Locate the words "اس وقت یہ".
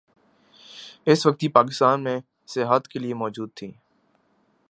1.05-1.49